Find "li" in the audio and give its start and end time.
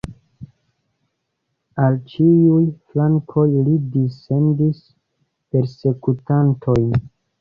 3.67-3.77